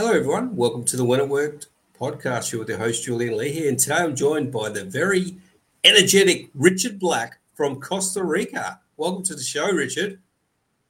Hello, 0.00 0.12
everyone. 0.12 0.56
Welcome 0.56 0.84
to 0.84 0.96
the 0.96 1.04
When 1.04 1.20
It 1.20 1.28
Worked 1.28 1.66
podcast. 2.00 2.50
You're 2.50 2.60
with 2.60 2.70
your 2.70 2.78
host, 2.78 3.04
Julian 3.04 3.36
Lee 3.36 3.52
here. 3.52 3.68
And 3.68 3.78
today 3.78 3.96
I'm 3.96 4.16
joined 4.16 4.50
by 4.50 4.70
the 4.70 4.82
very 4.82 5.36
energetic 5.84 6.48
Richard 6.54 6.98
Blank 6.98 7.34
from 7.52 7.82
Costa 7.82 8.24
Rica. 8.24 8.80
Welcome 8.96 9.24
to 9.24 9.34
the 9.34 9.42
show, 9.42 9.70
Richard. 9.70 10.18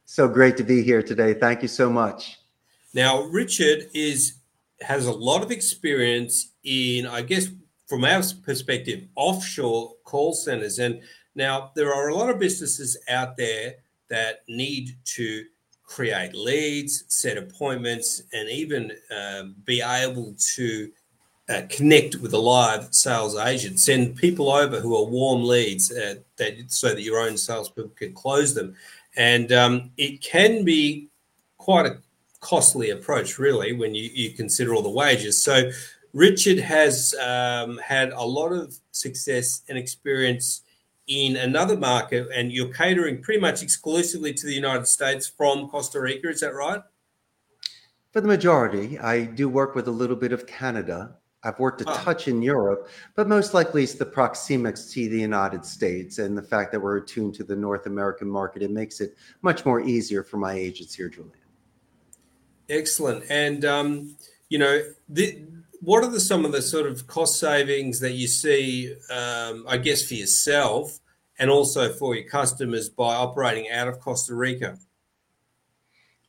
So 0.04 0.28
great 0.28 0.56
to 0.58 0.62
be 0.62 0.84
here 0.84 1.02
today. 1.02 1.34
Thank 1.34 1.60
you 1.60 1.66
so 1.66 1.90
much. 1.90 2.38
Now, 2.94 3.22
Richard 3.22 3.90
is 3.94 4.34
has 4.80 5.07
a 5.07 5.12
lot 5.12 5.42
of 5.42 5.50
experience 5.50 6.52
in, 6.62 7.08
I 7.08 7.22
guess, 7.22 7.48
from 7.88 8.04
our 8.04 8.22
perspective, 8.45 9.08
offshore 9.16 9.96
call 10.04 10.34
centers. 10.34 10.79
And 10.79 11.00
now 11.34 11.72
there 11.74 11.92
are 11.92 12.11
a 12.11 12.14
lot 12.14 12.30
of 12.30 12.38
businesses 12.38 12.96
out 13.08 13.36
there 13.36 13.74
that 14.08 14.45
need 14.46 14.90
to 15.16 15.46
create 15.91 16.34
leads, 16.34 17.04
set 17.09 17.36
appointments, 17.36 18.22
and 18.32 18.48
even 18.48 18.93
um, 19.11 19.57
be 19.64 19.82
able 19.82 20.32
to 20.54 20.90
uh, 21.49 21.63
connect 21.68 22.14
with 22.16 22.32
a 22.32 22.39
live 22.39 22.94
sales 22.94 23.36
agent. 23.36 23.80
Send 23.80 24.14
people 24.14 24.53
over 24.53 24.79
who 24.79 24.96
are 24.96 25.04
warm 25.04 25.43
leads 25.43 25.90
uh, 25.90 26.14
that 26.36 26.53
so 26.68 26.90
that 26.90 27.03
your 27.03 27.18
own 27.18 27.36
salespeople 27.36 27.90
can 27.96 28.14
close 28.14 28.54
them. 28.54 28.76
And 29.16 29.50
um, 29.50 29.90
it 29.96 30.22
can 30.22 30.64
be 30.64 31.08
quite 31.58 31.86
a 31.86 31.99
costly 32.38 32.91
approach, 32.91 33.41
really, 33.41 33.72
when 33.72 33.92
you, 33.92 34.08
you 34.14 34.30
consider 34.30 34.75
all 34.75 34.83
the 34.83 34.88
wages. 34.88 35.42
So 35.42 35.72
Richard 36.12 36.58
has 36.58 37.14
um, 37.14 37.78
had 37.78 38.12
a 38.12 38.22
lot 38.22 38.52
of 38.52 38.78
success 38.92 39.62
and 39.69 39.77
experience 39.77 40.62
in 41.11 41.37
another 41.37 41.77
market, 41.77 42.28
and 42.33 42.53
you're 42.53 42.73
catering 42.73 43.20
pretty 43.20 43.41
much 43.41 43.64
exclusively 43.64 44.33
to 44.33 44.47
the 44.47 44.55
United 44.55 44.87
States 44.87 45.27
from 45.27 45.69
Costa 45.69 46.00
Rica. 46.00 46.28
Is 46.28 46.41
that 46.41 46.55
right? 46.55 46.83
For 48.12 48.20
the 48.20 48.28
majority, 48.28 48.97
I 49.00 49.25
do 49.25 49.48
work 49.48 49.75
with 49.75 49.89
a 49.89 49.91
little 49.91 50.14
bit 50.14 50.33
of 50.33 50.47
Canada. 50.47 51.17
I've 51.42 51.59
worked 51.59 51.81
a 51.81 51.84
oh. 51.89 51.95
touch 51.97 52.28
in 52.28 52.42
Europe, 52.42 52.89
but 53.17 53.27
most 53.27 53.55
likely 53.55 53.83
it's 53.83 53.94
the 53.94 54.06
proxemics 54.06 54.92
to 54.92 55.08
the 55.08 55.19
United 55.19 55.64
States 55.64 56.19
and 56.19 56.39
the 56.39 56.42
fact 56.42 56.70
that 56.70 56.80
we're 56.80 56.98
attuned 56.98 57.34
to 57.34 57.45
the 57.45 57.56
North 57.56 57.86
American 57.86 58.28
market. 58.28 58.62
It 58.62 58.70
makes 58.70 59.00
it 59.00 59.17
much 59.42 59.67
more 59.67 59.80
easier 59.80 60.22
for 60.22 60.36
my 60.36 60.52
agents 60.52 60.95
here, 60.95 61.08
Julian. 61.08 61.33
Excellent. 62.69 63.24
And, 63.30 63.64
um, 63.64 64.17
you 64.48 64.58
know, 64.58 64.84
the, 65.08 65.42
what 65.81 66.05
are 66.05 66.11
the, 66.11 66.20
some 66.20 66.45
of 66.45 66.53
the 66.53 66.62
sort 66.62 66.86
of 66.86 67.06
cost 67.06 67.41
savings 67.41 68.00
that 68.00 68.12
you 68.12 68.27
see, 68.27 68.95
um, 69.11 69.64
I 69.67 69.78
guess, 69.78 70.06
for 70.06 70.14
yourself 70.14 70.98
and 71.39 71.50
also 71.50 71.92
for 71.92 72.14
your 72.14 72.28
customers 72.28 72.89
by 72.89 73.14
operating 73.14 73.70
out 73.70 73.89
of 73.89 73.98
Costa 73.98 74.34
Rica? 74.34 74.78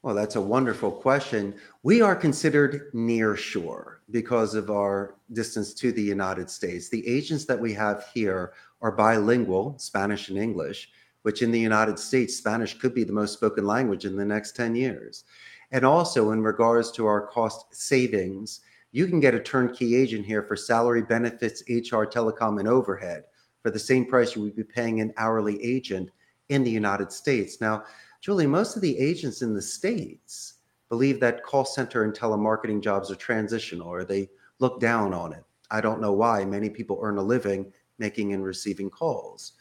Well, 0.03 0.15
that's 0.15 0.35
a 0.35 0.41
wonderful 0.41 0.91
question. 0.91 1.53
We 1.83 2.01
are 2.01 2.15
considered 2.15 2.89
near 2.93 3.35
shore 3.35 4.01
because 4.09 4.55
of 4.55 4.71
our 4.71 5.15
distance 5.33 5.73
to 5.75 5.91
the 5.91 6.01
United 6.01 6.49
States. 6.49 6.89
The 6.89 7.07
agents 7.07 7.45
that 7.45 7.59
we 7.59 7.73
have 7.73 8.05
here 8.13 8.53
are 8.81 8.91
bilingual, 8.91 9.77
Spanish 9.77 10.29
and 10.29 10.39
English, 10.39 10.89
which 11.21 11.43
in 11.43 11.51
the 11.51 11.59
United 11.59 11.99
States, 11.99 12.35
Spanish 12.35 12.73
could 12.79 12.95
be 12.95 13.03
the 13.03 13.13
most 13.13 13.33
spoken 13.33 13.67
language 13.67 14.05
in 14.05 14.15
the 14.15 14.25
next 14.25 14.55
10 14.55 14.75
years. 14.75 15.23
And 15.71 15.85
also, 15.85 16.31
in 16.31 16.41
regards 16.41 16.91
to 16.93 17.05
our 17.05 17.27
cost 17.27 17.65
savings, 17.69 18.61
you 18.91 19.07
can 19.07 19.19
get 19.19 19.33
a 19.33 19.39
turnkey 19.39 19.95
agent 19.95 20.25
here 20.25 20.43
for 20.43 20.55
salary, 20.55 21.01
benefits, 21.01 21.63
HR, 21.67 22.03
telecom, 22.05 22.59
and 22.59 22.67
overhead 22.67 23.23
for 23.61 23.71
the 23.71 23.79
same 23.79 24.05
price 24.05 24.35
you 24.35 24.41
would 24.41 24.55
be 24.55 24.63
paying 24.63 24.99
an 24.99 25.13
hourly 25.17 25.63
agent 25.63 26.09
in 26.49 26.63
the 26.63 26.71
United 26.71 27.11
States. 27.11 27.61
Now, 27.61 27.83
Julie, 28.19 28.47
most 28.47 28.75
of 28.75 28.81
the 28.81 28.97
agents 28.97 29.41
in 29.41 29.53
the 29.53 29.61
States 29.61 30.55
believe 30.89 31.19
that 31.19 31.43
call 31.43 31.63
center 31.63 32.03
and 32.03 32.13
telemarketing 32.13 32.81
jobs 32.81 33.09
are 33.09 33.15
transitional 33.15 33.87
or 33.87 34.03
they 34.03 34.29
look 34.59 34.79
down 34.79 35.13
on 35.13 35.33
it. 35.33 35.43
I 35.69 35.79
don't 35.79 36.01
know 36.01 36.11
why. 36.11 36.43
Many 36.43 36.69
people 36.69 36.99
earn 37.01 37.17
a 37.17 37.23
living 37.23 37.71
making 37.97 38.33
and 38.33 38.43
receiving 38.43 38.89
calls. 38.89 39.53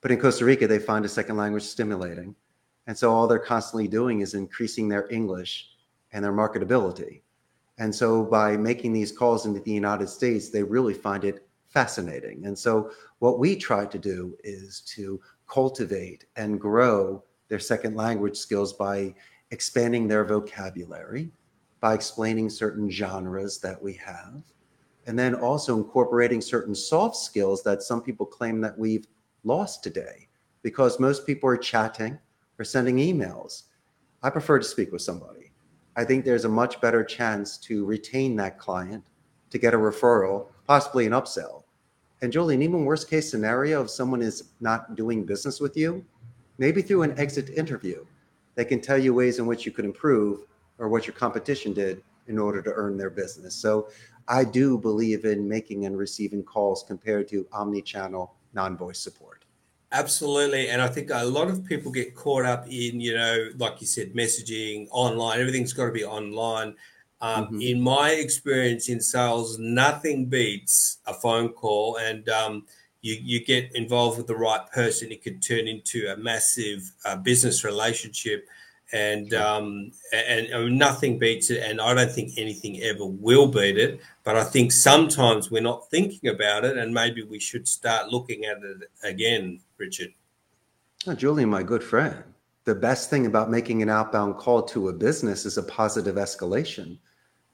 But 0.00 0.10
in 0.10 0.18
Costa 0.18 0.44
Rica, 0.44 0.66
they 0.66 0.80
find 0.80 1.04
a 1.04 1.08
second 1.08 1.36
language 1.36 1.62
stimulating. 1.62 2.34
And 2.88 2.98
so 2.98 3.12
all 3.12 3.28
they're 3.28 3.38
constantly 3.38 3.86
doing 3.86 4.20
is 4.20 4.34
increasing 4.34 4.88
their 4.88 5.08
English 5.10 5.68
and 6.10 6.24
their 6.24 6.32
marketability. 6.32 7.22
And 7.78 7.94
so 7.94 8.24
by 8.24 8.56
making 8.56 8.92
these 8.92 9.12
calls 9.12 9.46
into 9.46 9.60
the 9.60 9.72
United 9.72 10.08
States, 10.08 10.50
they 10.50 10.62
really 10.62 10.94
find 10.94 11.24
it 11.24 11.46
fascinating. 11.68 12.44
And 12.44 12.58
so 12.58 12.90
what 13.18 13.38
we 13.38 13.56
try 13.56 13.86
to 13.86 13.98
do 13.98 14.36
is 14.44 14.80
to 14.94 15.20
cultivate 15.48 16.26
and 16.36 16.60
grow 16.60 17.24
their 17.48 17.58
second 17.58 17.96
language 17.96 18.36
skills 18.36 18.72
by 18.72 19.14
expanding 19.50 20.06
their 20.06 20.24
vocabulary, 20.24 21.30
by 21.80 21.94
explaining 21.94 22.48
certain 22.50 22.90
genres 22.90 23.58
that 23.60 23.82
we 23.82 23.94
have, 23.94 24.42
and 25.06 25.18
then 25.18 25.34
also 25.34 25.76
incorporating 25.76 26.40
certain 26.40 26.74
soft 26.74 27.16
skills 27.16 27.62
that 27.62 27.82
some 27.82 28.02
people 28.02 28.24
claim 28.24 28.60
that 28.60 28.78
we've 28.78 29.06
lost 29.44 29.82
today 29.82 30.28
because 30.62 31.00
most 31.00 31.26
people 31.26 31.48
are 31.48 31.56
chatting 31.56 32.18
or 32.58 32.64
sending 32.64 32.96
emails. 32.96 33.64
I 34.22 34.30
prefer 34.30 34.58
to 34.58 34.64
speak 34.64 34.92
with 34.92 35.02
somebody. 35.02 35.41
I 35.96 36.04
think 36.04 36.24
there's 36.24 36.46
a 36.46 36.48
much 36.48 36.80
better 36.80 37.04
chance 37.04 37.58
to 37.58 37.84
retain 37.84 38.36
that 38.36 38.58
client, 38.58 39.04
to 39.50 39.58
get 39.58 39.74
a 39.74 39.78
referral, 39.78 40.46
possibly 40.66 41.06
an 41.06 41.12
upsell. 41.12 41.64
And 42.22 42.32
Julian, 42.32 42.62
even 42.62 42.84
worst 42.84 43.10
case 43.10 43.30
scenario, 43.30 43.82
if 43.82 43.90
someone 43.90 44.22
is 44.22 44.50
not 44.60 44.94
doing 44.94 45.24
business 45.24 45.60
with 45.60 45.76
you, 45.76 46.04
maybe 46.56 46.80
through 46.80 47.02
an 47.02 47.18
exit 47.18 47.50
interview, 47.50 48.06
they 48.54 48.64
can 48.64 48.80
tell 48.80 48.96
you 48.96 49.12
ways 49.12 49.38
in 49.38 49.46
which 49.46 49.66
you 49.66 49.72
could 49.72 49.84
improve 49.84 50.46
or 50.78 50.88
what 50.88 51.06
your 51.06 51.14
competition 51.14 51.72
did 51.72 52.02
in 52.28 52.38
order 52.38 52.62
to 52.62 52.72
earn 52.72 52.96
their 52.96 53.10
business. 53.10 53.54
So 53.54 53.88
I 54.28 54.44
do 54.44 54.78
believe 54.78 55.24
in 55.24 55.48
making 55.48 55.84
and 55.86 55.98
receiving 55.98 56.42
calls 56.42 56.84
compared 56.86 57.28
to 57.28 57.46
omni-channel 57.52 58.34
non-voice 58.54 58.98
support. 58.98 59.41
Absolutely. 59.92 60.70
And 60.70 60.80
I 60.80 60.88
think 60.88 61.10
a 61.12 61.24
lot 61.24 61.48
of 61.48 61.66
people 61.66 61.92
get 61.92 62.14
caught 62.14 62.46
up 62.46 62.64
in, 62.66 62.98
you 62.98 63.14
know, 63.14 63.50
like 63.58 63.78
you 63.80 63.86
said, 63.86 64.14
messaging 64.14 64.88
online, 64.90 65.38
everything's 65.38 65.74
got 65.74 65.86
to 65.86 65.92
be 65.92 66.04
online. 66.04 66.74
Um, 67.20 67.44
mm-hmm. 67.44 67.60
In 67.60 67.80
my 67.80 68.12
experience 68.12 68.88
in 68.88 69.00
sales, 69.00 69.58
nothing 69.58 70.26
beats 70.26 70.98
a 71.06 71.12
phone 71.12 71.50
call. 71.50 71.98
And 71.98 72.26
um, 72.30 72.64
you, 73.02 73.18
you 73.20 73.44
get 73.44 73.70
involved 73.74 74.16
with 74.16 74.26
the 74.26 74.34
right 74.34 74.66
person, 74.72 75.12
it 75.12 75.22
could 75.22 75.42
turn 75.42 75.68
into 75.68 76.10
a 76.10 76.16
massive 76.16 76.90
uh, 77.04 77.16
business 77.16 77.62
relationship 77.62 78.48
and 78.92 79.32
um, 79.34 79.90
and, 80.12 80.46
and 80.46 80.78
nothing 80.78 81.18
beats 81.18 81.50
it. 81.50 81.62
And 81.62 81.80
I 81.80 81.94
don't 81.94 82.12
think 82.12 82.32
anything 82.36 82.80
ever 82.82 83.06
will 83.06 83.46
beat 83.46 83.78
it. 83.78 84.00
But 84.24 84.36
I 84.36 84.44
think 84.44 84.72
sometimes 84.72 85.50
we're 85.50 85.62
not 85.62 85.90
thinking 85.90 86.30
about 86.30 86.64
it, 86.64 86.76
and 86.76 86.92
maybe 86.92 87.22
we 87.22 87.38
should 87.38 87.66
start 87.66 88.08
looking 88.08 88.44
at 88.44 88.58
it 88.62 88.90
again, 89.02 89.60
Richard. 89.78 90.12
Oh, 91.06 91.14
Julian, 91.14 91.50
my 91.50 91.62
good 91.64 91.82
friend, 91.82 92.22
the 92.64 92.74
best 92.74 93.10
thing 93.10 93.26
about 93.26 93.50
making 93.50 93.82
an 93.82 93.88
outbound 93.88 94.36
call 94.36 94.62
to 94.62 94.88
a 94.88 94.92
business 94.92 95.44
is 95.44 95.58
a 95.58 95.64
positive 95.64 96.14
escalation. 96.14 96.98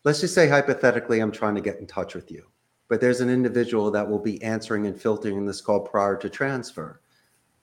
Let's 0.04 0.20
just 0.20 0.34
say 0.34 0.48
hypothetically, 0.48 1.20
I'm 1.20 1.32
trying 1.32 1.54
to 1.54 1.62
get 1.62 1.78
in 1.78 1.86
touch 1.86 2.14
with 2.14 2.30
you, 2.30 2.44
but 2.88 3.00
there's 3.00 3.22
an 3.22 3.30
individual 3.30 3.90
that 3.90 4.06
will 4.06 4.18
be 4.18 4.42
answering 4.42 4.86
and 4.86 5.00
filtering 5.00 5.46
this 5.46 5.62
call 5.62 5.80
prior 5.80 6.16
to 6.18 6.28
transfer. 6.28 7.00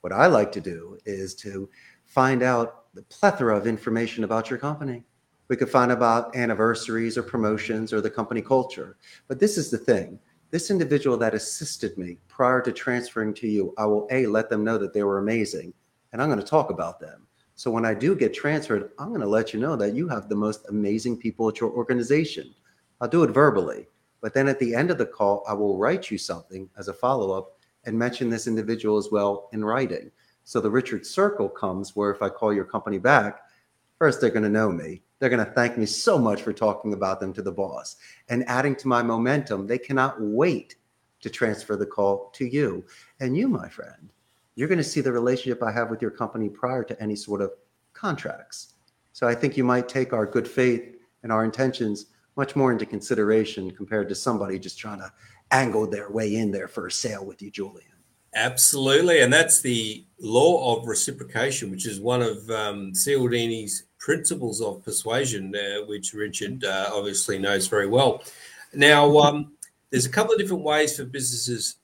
What 0.01 0.11
I 0.11 0.25
like 0.25 0.51
to 0.53 0.61
do 0.61 0.97
is 1.05 1.35
to 1.35 1.69
find 2.05 2.41
out 2.41 2.84
the 2.95 3.01
plethora 3.03 3.57
of 3.57 3.67
information 3.67 4.23
about 4.23 4.49
your 4.49 4.57
company. 4.57 5.03
We 5.49 5.57
could 5.57 5.69
find 5.69 5.91
about 5.91 6.33
anniversaries 6.33 7.17
or 7.17 7.23
promotions 7.23 7.91
or 7.91 7.99
the 7.99 8.09
company 8.09 8.41
culture. 8.41 8.95
But 9.27 9.37
this 9.37 9.57
is 9.57 9.69
the 9.69 9.77
thing 9.77 10.17
this 10.51 10.71
individual 10.71 11.17
that 11.17 11.33
assisted 11.33 11.97
me 11.97 12.17
prior 12.29 12.61
to 12.61 12.71
transferring 12.71 13.33
to 13.33 13.47
you, 13.47 13.73
I 13.77 13.85
will 13.85 14.07
A, 14.11 14.25
let 14.27 14.49
them 14.49 14.63
know 14.63 14.77
that 14.77 14.93
they 14.93 15.03
were 15.03 15.17
amazing, 15.17 15.73
and 16.13 16.21
I'm 16.21 16.29
going 16.29 16.39
to 16.39 16.45
talk 16.45 16.69
about 16.69 17.01
them. 17.01 17.27
So 17.55 17.69
when 17.69 17.83
I 17.83 17.93
do 17.93 18.15
get 18.15 18.33
transferred, 18.33 18.91
I'm 18.97 19.09
going 19.09 19.19
to 19.19 19.27
let 19.27 19.53
you 19.53 19.59
know 19.59 19.75
that 19.75 19.93
you 19.93 20.07
have 20.07 20.29
the 20.29 20.35
most 20.35 20.65
amazing 20.69 21.17
people 21.17 21.49
at 21.49 21.59
your 21.59 21.71
organization. 21.71 22.55
I'll 23.01 23.09
do 23.09 23.23
it 23.23 23.31
verbally, 23.31 23.87
but 24.21 24.33
then 24.33 24.47
at 24.47 24.59
the 24.59 24.73
end 24.73 24.91
of 24.91 24.97
the 24.97 25.05
call, 25.05 25.43
I 25.45 25.53
will 25.53 25.77
write 25.77 26.09
you 26.09 26.17
something 26.17 26.69
as 26.77 26.87
a 26.87 26.93
follow 26.93 27.31
up 27.31 27.57
and 27.83 27.99
mention 27.99 28.29
this 28.29 28.47
individual 28.47 28.97
as 28.97 29.09
well 29.11 29.49
in 29.51 29.65
writing. 29.65 30.11
So 30.45 30.61
the 30.61 30.69
Richard 30.69 31.05
Circle 31.05 31.49
comes 31.49 31.95
where 31.95 32.11
if 32.11 32.21
I 32.21 32.29
call 32.29 32.53
your 32.53 32.65
company 32.65 32.99
back, 32.99 33.41
first 33.97 34.21
they're 34.21 34.29
going 34.29 34.43
to 34.43 34.49
know 34.49 34.71
me. 34.71 35.01
They're 35.19 35.29
going 35.29 35.43
to 35.43 35.51
thank 35.51 35.75
me 35.75 35.87
so 35.87 36.19
much 36.19 36.43
for 36.43 36.53
talking 36.53 36.93
about 36.93 37.19
them 37.19 37.33
to 37.33 37.41
the 37.41 37.51
boss. 37.51 37.95
And 38.29 38.47
adding 38.47 38.75
to 38.77 38.87
my 38.87 39.01
momentum, 39.01 39.65
they 39.65 39.79
cannot 39.79 40.21
wait 40.21 40.75
to 41.21 41.31
transfer 41.31 41.75
the 41.75 41.87
call 41.87 42.29
to 42.35 42.45
you. 42.45 42.85
And 43.19 43.35
you, 43.35 43.47
my 43.47 43.67
friend, 43.67 44.11
you're 44.53 44.67
going 44.67 44.77
to 44.77 44.83
see 44.83 45.01
the 45.01 45.11
relationship 45.11 45.63
I 45.63 45.71
have 45.71 45.89
with 45.89 46.01
your 46.01 46.11
company 46.11 46.47
prior 46.47 46.83
to 46.83 47.01
any 47.01 47.15
sort 47.15 47.41
of 47.41 47.51
contracts. 47.93 48.75
So 49.13 49.27
I 49.27 49.33
think 49.33 49.57
you 49.57 49.63
might 49.63 49.89
take 49.89 50.13
our 50.13 50.27
good 50.27 50.47
faith 50.47 50.95
and 51.23 51.31
our 51.31 51.43
intentions 51.43 52.05
much 52.35 52.55
more 52.55 52.71
into 52.71 52.85
consideration 52.85 53.71
compared 53.71 54.09
to 54.09 54.15
somebody 54.15 54.59
just 54.59 54.77
trying 54.77 54.99
to 54.99 55.11
angle 55.49 55.87
their 55.87 56.11
way 56.11 56.35
in 56.35 56.51
there 56.51 56.67
for 56.67 56.85
a 56.85 56.91
sale 56.91 57.25
with 57.25 57.41
you, 57.41 57.49
Julian. 57.49 57.94
Absolutely, 58.35 59.21
and 59.21 59.31
that's 59.31 59.61
the 59.61 60.03
law 60.19 60.75
of 60.75 60.87
reciprocation, 60.87 61.71
which 61.71 61.85
is 61.85 62.01
one 62.01 62.21
of 62.21 62.49
um, 62.49 62.91
Cialdini's 62.91 63.83
principles 63.97 64.61
of 64.61 64.83
persuasion, 64.83 65.55
uh, 65.55 65.85
which 65.85 66.13
Richard 66.13 66.63
uh, 66.65 66.89
obviously 66.93 67.39
knows 67.39 67.67
very 67.67 67.87
well. 67.87 68.21
Now, 68.73 69.17
um, 69.19 69.53
there's 69.89 70.05
a 70.05 70.09
couple 70.09 70.33
of 70.33 70.39
different 70.39 70.63
ways 70.63 70.97
for 70.97 71.05
businesses 71.05 71.77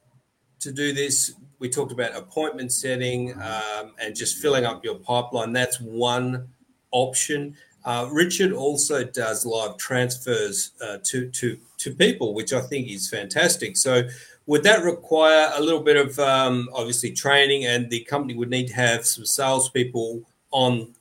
to 0.60 0.74
do 0.74 0.92
this. 0.92 1.34
We 1.60 1.70
talked 1.70 1.94
about 1.94 2.16
appointment 2.16 2.74
setting 2.74 3.34
um, 3.42 3.94
and 4.02 4.16
just 4.16 4.38
filling 4.38 4.66
up 4.66 4.84
your 4.84 4.96
pipeline. 4.96 5.54
That's 5.54 5.80
one 5.80 6.50
option. 6.92 7.56
Uh, 7.86 8.10
Richard 8.12 8.52
also 8.52 9.04
does 9.04 9.46
live 9.46 9.78
transfers 9.78 10.72
uh, 10.84 10.98
to 11.06 11.30
to 11.32 11.58
to 11.78 11.96
people, 11.96 12.34
which 12.36 12.54
I 12.54 12.62
think 12.62 12.90
is 12.90 13.10
fantastic. 13.10 13.76
So, 13.78 14.04
would 14.46 14.64
that 14.64 14.84
require 14.84 15.52
a 15.56 15.62
little 15.62 15.82
bit 15.82 15.98
of 15.98 16.18
um, 16.20 16.70
obviously 16.74 17.12
training, 17.12 17.66
and 17.66 17.90
the 17.90 18.04
company 18.04 18.36
would 18.36 18.50
need 18.50 18.68
to 18.68 18.74
have 18.74 19.06
some 19.06 19.26
salespeople 19.26 20.24
on 20.52 20.94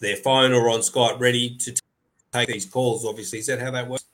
their 0.00 0.16
phone 0.16 0.52
or 0.52 0.70
on 0.70 0.80
Skype 0.80 1.20
ready 1.20 1.56
to 1.56 1.74
take 2.32 2.48
these 2.48 2.66
calls? 2.66 3.04
Obviously, 3.04 3.38
is 3.38 3.46
that 3.46 3.60
how 3.60 3.70
that 3.70 3.88
works? 3.88 4.04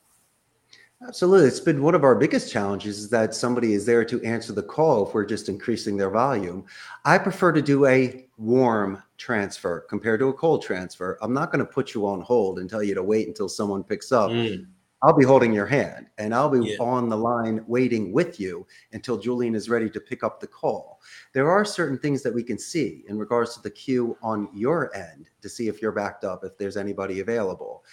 Absolutely. 1.06 1.48
It's 1.48 1.58
been 1.58 1.82
one 1.82 1.96
of 1.96 2.04
our 2.04 2.14
biggest 2.14 2.52
challenges 2.52 2.98
is 2.98 3.10
that 3.10 3.34
somebody 3.34 3.72
is 3.74 3.84
there 3.84 4.04
to 4.04 4.22
answer 4.22 4.52
the 4.52 4.62
call 4.62 5.06
if 5.06 5.14
we're 5.14 5.24
just 5.24 5.48
increasing 5.48 5.96
their 5.96 6.10
volume. 6.10 6.64
I 7.04 7.18
prefer 7.18 7.50
to 7.52 7.62
do 7.62 7.86
a 7.86 8.24
warm 8.38 9.02
transfer 9.18 9.80
compared 9.88 10.20
to 10.20 10.28
a 10.28 10.32
cold 10.32 10.62
transfer. 10.62 11.18
I'm 11.20 11.32
not 11.32 11.50
going 11.50 11.64
to 11.64 11.70
put 11.70 11.92
you 11.92 12.06
on 12.06 12.20
hold 12.20 12.60
and 12.60 12.70
tell 12.70 12.84
you 12.84 12.94
to 12.94 13.02
wait 13.02 13.26
until 13.26 13.48
someone 13.48 13.82
picks 13.82 14.12
up. 14.12 14.30
Mm. 14.30 14.66
I'll 15.02 15.12
be 15.12 15.24
holding 15.24 15.52
your 15.52 15.66
hand 15.66 16.06
and 16.18 16.32
I'll 16.32 16.48
be 16.48 16.64
yeah. 16.64 16.76
on 16.78 17.08
the 17.08 17.16
line 17.16 17.64
waiting 17.66 18.12
with 18.12 18.38
you 18.38 18.64
until 18.92 19.18
Julian 19.18 19.56
is 19.56 19.68
ready 19.68 19.90
to 19.90 20.00
pick 20.00 20.22
up 20.22 20.38
the 20.38 20.46
call. 20.46 21.00
There 21.32 21.50
are 21.50 21.64
certain 21.64 21.98
things 21.98 22.22
that 22.22 22.32
we 22.32 22.44
can 22.44 22.56
see 22.56 23.04
in 23.08 23.18
regards 23.18 23.56
to 23.56 23.62
the 23.62 23.70
queue 23.70 24.16
on 24.22 24.48
your 24.54 24.94
end 24.96 25.28
to 25.40 25.48
see 25.48 25.66
if 25.66 25.82
you're 25.82 25.90
backed 25.90 26.22
up, 26.22 26.44
if 26.44 26.56
there's 26.56 26.76
anybody 26.76 27.18
available. 27.18 27.84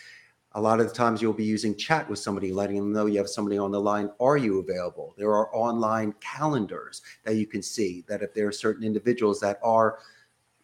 A 0.53 0.61
lot 0.61 0.79
of 0.79 0.87
the 0.87 0.93
times 0.93 1.19
you'll 1.19 1.33
be 1.33 1.43
using 1.43 1.75
chat 1.75 2.07
with 2.07 2.19
somebody, 2.19 2.51
letting 2.51 2.77
them 2.77 2.93
know 2.93 3.07
you 3.07 3.17
have 3.17 3.29
somebody 3.29 3.57
on 3.57 3.71
the 3.71 3.81
line. 3.81 4.11
Are 4.19 4.37
you 4.37 4.59
available? 4.59 5.15
There 5.17 5.31
are 5.31 5.53
online 5.55 6.13
calendars 6.19 7.01
that 7.23 7.35
you 7.35 7.47
can 7.47 7.63
see 7.63 8.03
that 8.07 8.21
if 8.21 8.35
there 8.35 8.47
are 8.47 8.51
certain 8.51 8.83
individuals 8.83 9.39
that 9.39 9.59
are 9.63 9.97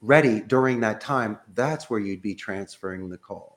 ready 0.01 0.41
during 0.41 0.79
that 0.81 1.01
time, 1.01 1.39
that's 1.55 1.89
where 1.89 1.99
you'd 1.99 2.21
be 2.21 2.35
transferring 2.35 3.09
the 3.09 3.17
call. 3.17 3.54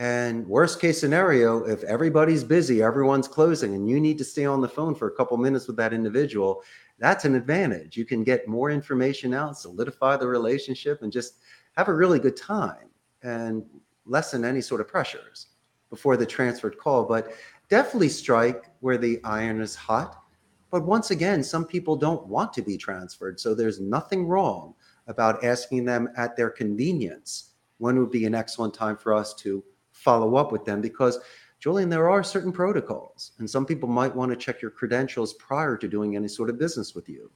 And 0.00 0.46
worst 0.48 0.80
case 0.80 0.98
scenario, 0.98 1.62
if 1.64 1.84
everybody's 1.84 2.42
busy, 2.42 2.82
everyone's 2.82 3.28
closing, 3.28 3.74
and 3.74 3.86
you 3.86 4.00
need 4.00 4.16
to 4.16 4.24
stay 4.24 4.46
on 4.46 4.62
the 4.62 4.68
phone 4.68 4.94
for 4.94 5.08
a 5.08 5.14
couple 5.14 5.36
minutes 5.36 5.66
with 5.66 5.76
that 5.76 5.92
individual, 5.92 6.62
that's 6.98 7.26
an 7.26 7.34
advantage. 7.34 7.98
You 7.98 8.06
can 8.06 8.24
get 8.24 8.48
more 8.48 8.70
information 8.70 9.34
out, 9.34 9.58
solidify 9.58 10.16
the 10.16 10.26
relationship, 10.26 11.02
and 11.02 11.12
just 11.12 11.34
have 11.76 11.88
a 11.88 11.94
really 11.94 12.18
good 12.18 12.36
time. 12.36 12.88
And 13.22 13.62
lessen 14.06 14.44
any 14.44 14.62
sort 14.62 14.80
of 14.80 14.88
pressures 14.88 15.48
before 15.90 16.16
the 16.16 16.24
transferred 16.24 16.78
call, 16.78 17.04
but 17.04 17.32
definitely 17.68 18.08
strike 18.08 18.70
where 18.80 18.96
the 18.96 19.20
iron 19.22 19.60
is 19.60 19.74
hot. 19.74 20.22
But 20.70 20.86
once 20.86 21.10
again, 21.10 21.44
some 21.44 21.66
people 21.66 21.94
don't 21.94 22.26
want 22.26 22.54
to 22.54 22.62
be 22.62 22.78
transferred. 22.78 23.38
So 23.38 23.54
there's 23.54 23.80
nothing 23.80 24.26
wrong 24.26 24.74
about 25.08 25.44
asking 25.44 25.84
them 25.84 26.08
at 26.16 26.36
their 26.36 26.48
convenience 26.48 27.50
when 27.76 27.98
would 27.98 28.10
be 28.10 28.24
an 28.24 28.34
excellent 28.34 28.72
time 28.72 28.96
for 28.96 29.12
us 29.12 29.34
to 29.34 29.62
follow 30.02 30.36
up 30.36 30.52
with 30.52 30.64
them 30.64 30.80
because 30.80 31.18
Julian, 31.58 31.90
there 31.90 32.08
are 32.08 32.22
certain 32.22 32.52
protocols, 32.52 33.32
and 33.38 33.48
some 33.48 33.66
people 33.66 33.88
might 33.88 34.14
want 34.14 34.30
to 34.30 34.36
check 34.36 34.62
your 34.62 34.70
credentials 34.70 35.34
prior 35.34 35.76
to 35.76 35.88
doing 35.88 36.16
any 36.16 36.28
sort 36.28 36.48
of 36.48 36.58
business 36.58 36.94
with 36.94 37.08
you. 37.08 37.30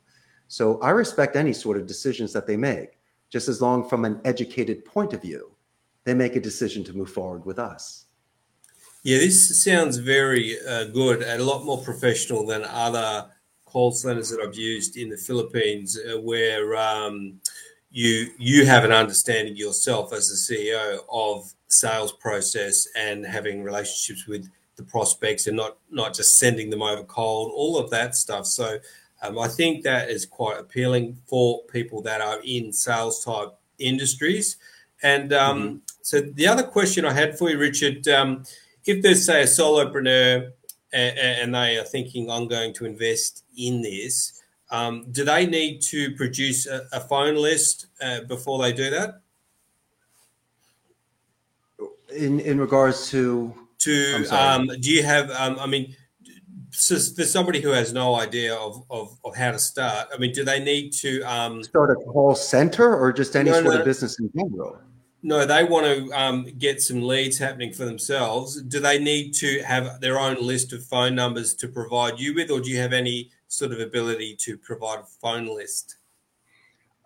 So 0.48 0.80
I 0.80 0.90
respect 0.90 1.36
any 1.36 1.52
sort 1.52 1.76
of 1.76 1.86
decisions 1.86 2.32
that 2.32 2.46
they 2.46 2.56
make, 2.56 2.98
just 3.28 3.48
as 3.48 3.60
long 3.60 3.86
from 3.86 4.04
an 4.04 4.20
educated 4.24 4.84
point 4.84 5.12
of 5.12 5.20
view 5.20 5.54
they 6.04 6.14
make 6.14 6.36
a 6.36 6.40
decision 6.40 6.84
to 6.84 6.92
move 6.92 7.10
forward 7.10 7.44
with 7.44 7.58
us. 7.58 8.06
Yeah, 9.02 9.18
this 9.18 9.62
sounds 9.62 9.96
very 9.98 10.56
uh, 10.66 10.84
good 10.84 11.22
and 11.22 11.40
a 11.40 11.44
lot 11.44 11.64
more 11.64 11.82
professional 11.82 12.46
than 12.46 12.64
other 12.64 13.26
call 13.64 13.92
centers 13.92 14.30
that 14.30 14.40
I've 14.40 14.54
used 14.54 14.96
in 14.96 15.08
the 15.08 15.16
Philippines, 15.16 15.98
uh, 15.98 16.20
where 16.20 16.76
um, 16.76 17.40
you 17.90 18.30
you 18.38 18.64
have 18.66 18.84
an 18.84 18.92
understanding 18.92 19.56
yourself 19.56 20.12
as 20.12 20.28
the 20.28 20.54
CEO 20.54 21.00
of 21.10 21.52
sales 21.74 22.12
process 22.12 22.88
and 22.96 23.24
having 23.24 23.62
relationships 23.62 24.26
with 24.26 24.48
the 24.76 24.82
prospects 24.82 25.46
and 25.46 25.56
not 25.56 25.76
not 25.90 26.14
just 26.14 26.38
sending 26.38 26.70
them 26.70 26.82
over 26.82 27.04
cold, 27.04 27.52
all 27.54 27.78
of 27.78 27.90
that 27.90 28.14
stuff. 28.14 28.46
So 28.46 28.78
um, 29.22 29.38
I 29.38 29.48
think 29.48 29.84
that 29.84 30.10
is 30.10 30.26
quite 30.26 30.58
appealing 30.58 31.18
for 31.26 31.62
people 31.64 32.02
that 32.02 32.20
are 32.20 32.40
in 32.44 32.72
sales 32.72 33.24
type 33.24 33.50
industries. 33.78 34.56
And 35.02 35.32
um, 35.32 35.62
mm-hmm. 35.62 35.76
So 36.04 36.20
the 36.20 36.46
other 36.46 36.62
question 36.62 37.06
I 37.06 37.14
had 37.14 37.38
for 37.38 37.48
you, 37.48 37.56
Richard, 37.56 38.06
um, 38.08 38.44
if 38.84 39.02
there's 39.02 39.24
say 39.24 39.40
a 39.40 39.46
solopreneur 39.46 40.52
and, 40.92 41.18
and, 41.18 41.54
they 41.54 41.78
are 41.78 41.82
thinking 41.84 42.30
I'm 42.30 42.46
going 42.46 42.74
to 42.74 42.84
invest 42.84 43.42
in 43.56 43.80
this, 43.80 44.42
um, 44.70 45.06
do 45.10 45.24
they 45.24 45.46
need 45.46 45.80
to 45.84 46.14
produce 46.14 46.66
a, 46.66 46.86
a 46.92 47.00
phone 47.00 47.36
list 47.36 47.86
uh, 48.02 48.20
before 48.28 48.60
they 48.60 48.74
do 48.74 48.90
that? 48.90 49.22
In 52.16 52.40
in 52.40 52.60
regards 52.60 53.10
to 53.10 53.52
to 53.80 54.26
um, 54.30 54.68
do 54.80 54.90
you 54.90 55.02
have 55.02 55.30
um, 55.32 55.58
I 55.58 55.66
mean 55.66 55.94
so 56.74 56.96
for 57.14 57.24
somebody 57.24 57.60
who 57.60 57.70
has 57.70 57.92
no 57.92 58.16
idea 58.16 58.54
of, 58.54 58.84
of, 58.90 59.16
of, 59.24 59.36
how 59.36 59.52
to 59.52 59.58
start, 59.58 60.08
I 60.12 60.18
mean, 60.18 60.32
do 60.32 60.44
they 60.44 60.62
need 60.62 60.90
to 60.94 61.22
um, 61.22 61.62
start 61.62 61.90
a 61.90 61.94
call 61.94 62.34
center 62.34 62.96
or 62.96 63.12
just 63.12 63.36
any 63.36 63.50
no, 63.50 63.62
sort 63.62 63.74
no, 63.74 63.78
of 63.78 63.84
business 63.84 64.18
in 64.18 64.30
general? 64.36 64.78
No, 65.22 65.46
they 65.46 65.64
want 65.64 65.86
to 65.86 66.10
um, 66.12 66.46
get 66.58 66.82
some 66.82 67.02
leads 67.02 67.38
happening 67.38 67.72
for 67.72 67.84
themselves. 67.84 68.60
Do 68.62 68.80
they 68.80 68.98
need 68.98 69.32
to 69.34 69.62
have 69.62 70.00
their 70.00 70.18
own 70.18 70.36
list 70.40 70.72
of 70.72 70.84
phone 70.84 71.14
numbers 71.14 71.54
to 71.54 71.68
provide 71.68 72.18
you 72.18 72.34
with, 72.34 72.50
or 72.50 72.60
do 72.60 72.70
you 72.70 72.78
have 72.78 72.92
any 72.92 73.30
sort 73.48 73.72
of 73.72 73.80
ability 73.80 74.36
to 74.40 74.58
provide 74.58 74.98
a 74.98 75.06
phone 75.22 75.46
list? 75.46 75.96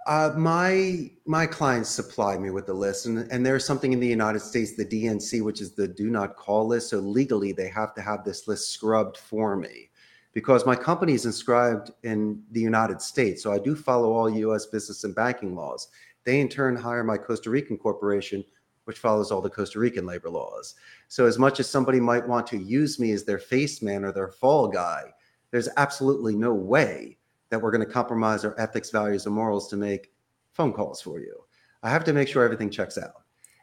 Uh, 0.08 0.32
my 0.38 1.10
my 1.26 1.46
clients 1.46 1.90
supply 1.90 2.38
me 2.38 2.48
with 2.48 2.64
the 2.64 2.72
list, 2.72 3.04
and, 3.04 3.30
and 3.30 3.44
there's 3.44 3.66
something 3.66 3.92
in 3.92 4.00
the 4.00 4.06
United 4.06 4.40
States, 4.40 4.74
the 4.74 4.84
DNC, 4.84 5.42
which 5.42 5.60
is 5.60 5.72
the 5.72 5.86
do 5.86 6.08
not 6.08 6.34
call 6.34 6.66
list. 6.66 6.88
So 6.88 6.98
legally, 6.98 7.52
they 7.52 7.68
have 7.68 7.94
to 7.94 8.00
have 8.00 8.24
this 8.24 8.48
list 8.48 8.70
scrubbed 8.72 9.18
for 9.18 9.54
me 9.54 9.90
because 10.32 10.64
my 10.64 10.74
company 10.74 11.12
is 11.12 11.26
inscribed 11.26 11.90
in 12.04 12.42
the 12.52 12.60
United 12.60 13.02
States. 13.02 13.42
So 13.42 13.52
I 13.52 13.58
do 13.58 13.76
follow 13.76 14.14
all 14.14 14.30
U.S. 14.30 14.64
business 14.64 15.04
and 15.04 15.14
banking 15.14 15.54
laws. 15.54 15.88
They 16.24 16.40
in 16.40 16.48
turn 16.48 16.74
hire 16.74 17.04
my 17.04 17.18
Costa 17.18 17.50
Rican 17.50 17.76
corporation, 17.76 18.42
which 18.84 18.98
follows 18.98 19.30
all 19.30 19.42
the 19.42 19.50
Costa 19.50 19.78
Rican 19.78 20.06
labor 20.06 20.30
laws. 20.30 20.74
So, 21.08 21.26
as 21.26 21.38
much 21.38 21.60
as 21.60 21.68
somebody 21.68 22.00
might 22.00 22.26
want 22.26 22.46
to 22.46 22.56
use 22.56 22.98
me 22.98 23.12
as 23.12 23.24
their 23.24 23.38
face 23.38 23.82
man 23.82 24.06
or 24.06 24.12
their 24.12 24.28
fall 24.28 24.68
guy, 24.68 25.12
there's 25.50 25.68
absolutely 25.76 26.34
no 26.34 26.54
way 26.54 27.18
that 27.50 27.60
we're 27.60 27.70
going 27.70 27.84
to 27.84 27.92
compromise 27.92 28.44
our 28.44 28.58
ethics, 28.58 28.90
values, 28.90 29.26
and 29.26 29.34
morals 29.34 29.68
to 29.68 29.76
make 29.76 30.12
phone 30.52 30.72
calls 30.72 31.00
for 31.00 31.20
you. 31.20 31.34
I 31.82 31.90
have 31.90 32.04
to 32.04 32.12
make 32.12 32.28
sure 32.28 32.44
everything 32.44 32.70
checks 32.70 32.98
out. 32.98 33.22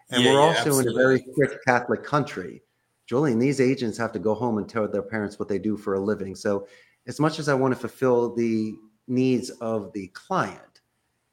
And 0.10 0.24
yeah, 0.24 0.32
we're 0.32 0.40
yeah, 0.40 0.46
also 0.46 0.60
absolutely. 0.60 0.94
in 0.94 1.00
a 1.00 1.02
very 1.02 1.26
strict 1.32 1.66
Catholic 1.66 2.04
country. 2.04 2.62
Julian, 3.06 3.40
these 3.40 3.62
agents 3.62 3.98
have 3.98 4.12
to 4.14 4.20
go 4.20 4.34
home 4.34 4.58
and 4.58 4.68
tell 4.68 4.88
their 4.88 5.02
parents 5.02 5.38
what 5.38 5.48
they 5.48 5.60
do 5.60 5.78
for 5.78 5.96
a 5.96 6.00
living. 6.00 6.36
So, 6.36 6.68
as 7.08 7.20
much 7.20 7.38
as 7.38 7.50
I 7.50 7.54
want 7.54 7.74
to 7.74 7.80
fulfill 7.80 8.34
the 8.34 8.74
needs 9.08 9.52
of 9.62 9.94
the 9.94 10.08
client, 10.08 10.82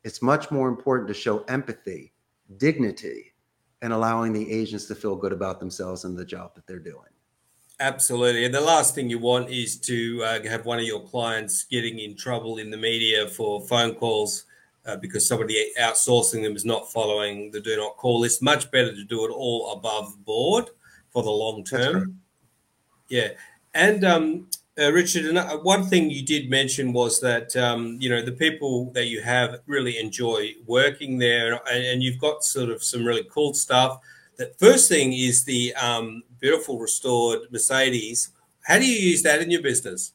it's 0.04 0.20
much 0.20 0.50
more 0.50 0.68
important 0.68 1.08
to 1.08 1.14
show 1.14 1.44
empathy, 1.44 2.12
dignity, 2.58 3.32
and 3.80 3.92
allowing 3.92 4.32
the 4.32 4.50
agents 4.50 4.86
to 4.86 4.94
feel 4.94 5.16
good 5.16 5.32
about 5.32 5.60
themselves 5.60 6.04
and 6.04 6.16
the 6.16 6.24
job 6.24 6.54
that 6.54 6.66
they're 6.66 6.78
doing. 6.78 7.11
Absolutely. 7.82 8.44
And 8.44 8.54
the 8.54 8.60
last 8.60 8.94
thing 8.94 9.10
you 9.10 9.18
want 9.18 9.50
is 9.50 9.76
to 9.80 10.22
uh, 10.22 10.42
have 10.44 10.64
one 10.64 10.78
of 10.78 10.84
your 10.84 11.00
clients 11.00 11.64
getting 11.64 11.98
in 11.98 12.14
trouble 12.14 12.58
in 12.58 12.70
the 12.70 12.76
media 12.76 13.26
for 13.26 13.60
phone 13.66 13.96
calls 13.96 14.44
uh, 14.86 14.94
because 14.94 15.26
somebody 15.26 15.72
outsourcing 15.80 16.44
them 16.44 16.54
is 16.54 16.64
not 16.64 16.92
following 16.92 17.50
the 17.50 17.58
do 17.58 17.76
not 17.76 17.96
call 17.96 18.20
list. 18.20 18.40
Much 18.40 18.70
better 18.70 18.94
to 18.94 19.02
do 19.02 19.24
it 19.24 19.32
all 19.32 19.72
above 19.72 20.24
board 20.24 20.70
for 21.10 21.24
the 21.24 21.30
long 21.30 21.64
term. 21.64 22.20
Yeah. 23.08 23.30
And 23.74 24.04
um, 24.04 24.46
uh, 24.78 24.92
Richard, 24.92 25.36
uh, 25.36 25.56
one 25.58 25.84
thing 25.84 26.08
you 26.08 26.24
did 26.24 26.48
mention 26.48 26.92
was 26.92 27.20
that 27.20 27.56
um, 27.56 27.96
you 28.00 28.08
know 28.08 28.22
the 28.22 28.30
people 28.30 28.92
that 28.92 29.06
you 29.06 29.22
have 29.22 29.58
really 29.66 29.98
enjoy 29.98 30.54
working 30.66 31.18
there, 31.18 31.60
and, 31.68 31.84
and, 31.84 32.02
you've 32.02 32.20
got 32.20 32.44
sort 32.44 32.70
of 32.70 32.80
some 32.84 33.04
really 33.04 33.26
cool 33.28 33.54
stuff. 33.54 33.98
The 34.50 34.66
first 34.66 34.88
thing 34.88 35.12
is 35.12 35.44
the 35.44 35.74
um, 35.74 36.22
beautiful 36.40 36.78
restored 36.78 37.40
Mercedes. 37.50 38.30
How 38.62 38.78
do 38.78 38.86
you 38.86 38.98
use 38.98 39.22
that 39.22 39.40
in 39.40 39.50
your 39.50 39.62
business? 39.62 40.12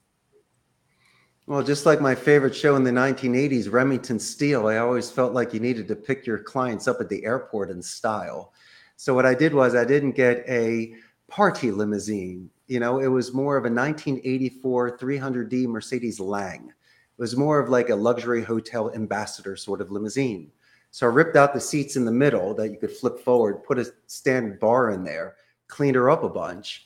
Well, 1.45 1.63
just 1.63 1.85
like 1.85 2.01
my 2.01 2.13
favorite 2.13 2.55
show 2.55 2.75
in 2.75 2.83
the 2.83 2.91
1980s, 2.91 3.71
Remington 3.71 4.19
Steele, 4.19 4.67
I 4.67 4.77
always 4.77 5.09
felt 5.09 5.33
like 5.33 5.53
you 5.53 5.61
needed 5.61 5.87
to 5.87 5.95
pick 5.95 6.25
your 6.25 6.39
clients 6.39 6.87
up 6.87 6.97
at 6.99 7.07
the 7.07 7.23
airport 7.23 7.69
in 7.69 7.81
style. 7.81 8.53
So 8.97 9.13
what 9.13 9.25
I 9.25 9.33
did 9.33 9.53
was 9.53 9.75
I 9.75 9.85
didn't 9.85 10.11
get 10.11 10.43
a 10.47 10.93
party 11.29 11.71
limousine 11.71 12.49
you 12.67 12.81
know, 12.81 12.99
it 12.99 13.07
was 13.07 13.33
more 13.33 13.57
of 13.57 13.63
a 13.63 13.71
1984 13.71 14.97
300D 14.97 15.67
Mercedes 15.67 16.19
Lang. 16.19 16.67
It 16.67 17.21
was 17.21 17.35
more 17.35 17.59
of 17.59 17.69
like 17.69 17.89
a 17.89 17.95
luxury 17.95 18.43
hotel 18.43 18.93
ambassador 18.93 19.55
sort 19.55 19.81
of 19.81 19.89
limousine. 19.89 20.51
So 20.91 21.05
I 21.05 21.09
ripped 21.09 21.35
out 21.35 21.53
the 21.53 21.59
seats 21.59 21.95
in 21.95 22.05
the 22.05 22.11
middle 22.11 22.53
that 22.55 22.71
you 22.71 22.77
could 22.77 22.91
flip 22.91 23.19
forward, 23.19 23.63
put 23.63 23.77
a 23.77 23.91
standard 24.07 24.59
bar 24.59 24.91
in 24.91 25.03
there, 25.03 25.35
cleaned 25.67 25.95
her 25.95 26.09
up 26.09 26.23
a 26.23 26.29
bunch. 26.29 26.85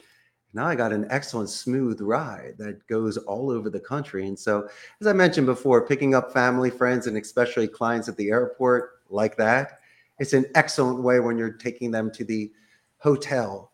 Now 0.54 0.66
I 0.66 0.76
got 0.76 0.92
an 0.92 1.08
excellent 1.10 1.50
smooth 1.50 2.02
ride 2.02 2.56
that 2.58 2.86
goes 2.88 3.18
all 3.18 3.50
over 3.50 3.70
the 3.70 3.80
country. 3.80 4.28
And 4.28 4.38
so, 4.38 4.68
as 5.00 5.08
I 5.08 5.14
mentioned 5.14 5.48
before, 5.48 5.88
picking 5.88 6.14
up 6.14 6.34
family, 6.34 6.70
friends, 6.70 7.08
and 7.08 7.16
especially 7.18 7.68
clients 7.68 8.10
at 8.10 8.18
the 8.18 8.32
airport 8.32 9.02
like 9.10 9.38
that, 9.38 9.80
it's 10.20 10.34
an 10.34 10.46
excellent 10.56 11.02
way 11.02 11.20
when 11.20 11.38
you're 11.38 11.54
taking 11.54 11.90
them 11.90 12.12
to 12.12 12.26
the 12.26 12.52
hotel 12.98 13.72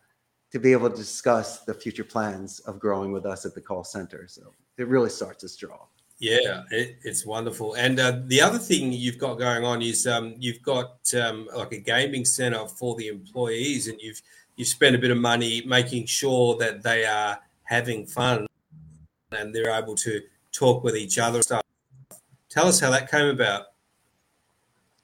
to 0.50 0.58
be 0.58 0.72
able 0.72 0.88
to 0.88 0.96
discuss 0.96 1.60
the 1.64 1.74
future 1.74 2.04
plans 2.04 2.60
of 2.60 2.78
growing 2.78 3.12
with 3.12 3.26
us 3.26 3.44
at 3.44 3.54
the 3.54 3.60
call 3.60 3.84
center. 3.84 4.26
So 4.28 4.54
it 4.78 4.88
really 4.88 5.10
starts 5.10 5.44
to 5.44 5.66
draw. 5.66 5.80
Yeah, 6.20 6.64
it, 6.72 6.98
it's 7.04 7.24
wonderful. 7.24 7.74
And 7.74 8.00
uh, 8.00 8.20
the 8.26 8.40
other 8.40 8.58
thing 8.58 8.92
you've 8.92 9.18
got 9.18 9.38
going 9.38 9.64
on 9.64 9.82
is 9.82 10.06
um, 10.06 10.34
you've 10.38 10.62
got 10.62 10.98
um, 11.14 11.48
like 11.54 11.72
a 11.72 11.78
gaming 11.78 12.24
center 12.24 12.66
for 12.66 12.96
the 12.96 13.06
employees, 13.08 13.86
and 13.86 14.00
you've 14.00 14.20
you 14.56 14.64
spend 14.64 14.96
a 14.96 14.98
bit 14.98 15.12
of 15.12 15.18
money 15.18 15.62
making 15.64 16.06
sure 16.06 16.56
that 16.56 16.82
they 16.82 17.06
are 17.06 17.38
having 17.62 18.04
fun 18.04 18.48
and 19.30 19.54
they're 19.54 19.70
able 19.70 19.94
to 19.94 20.20
talk 20.50 20.82
with 20.82 20.96
each 20.96 21.18
other. 21.18 21.40
Stuff. 21.42 21.62
Tell 22.48 22.66
us 22.66 22.80
how 22.80 22.90
that 22.90 23.08
came 23.08 23.28
about. 23.28 23.66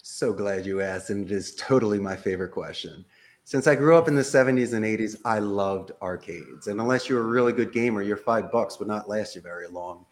So 0.02 0.32
glad 0.32 0.66
you 0.66 0.80
asked, 0.80 1.10
and 1.10 1.24
it 1.24 1.32
is 1.32 1.54
totally 1.54 2.00
my 2.00 2.16
favorite 2.16 2.50
question. 2.50 3.04
Since 3.44 3.66
I 3.66 3.74
grew 3.74 3.96
up 3.96 4.08
in 4.08 4.14
the 4.14 4.22
70s 4.22 4.72
and 4.72 4.84
80s, 4.84 5.16
I 5.24 5.38
loved 5.38 5.92
arcades. 6.00 6.66
And 6.66 6.80
unless 6.80 7.08
you're 7.08 7.20
a 7.20 7.26
really 7.26 7.52
good 7.52 7.72
gamer, 7.72 8.02
your 8.02 8.16
five 8.16 8.50
bucks 8.50 8.78
would 8.78 8.88
not 8.88 9.08
last 9.08 9.36
you 9.36 9.42
very 9.42 9.68
long. 9.68 10.06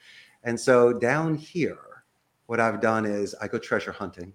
And 0.45 0.59
so 0.59 0.93
down 0.93 1.35
here, 1.35 2.05
what 2.47 2.61
I've 2.61 2.81
done 2.81 3.05
is 3.05 3.35
I 3.41 3.49
go 3.49 3.59
treasure 3.59 3.93
hunting, 3.93 4.33